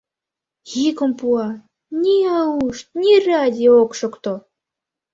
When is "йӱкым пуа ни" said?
0.79-2.15